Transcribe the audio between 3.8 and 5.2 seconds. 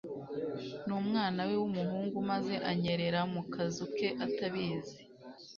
ke atabizi